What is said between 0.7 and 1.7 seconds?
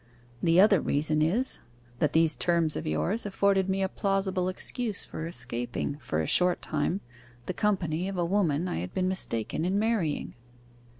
reason is,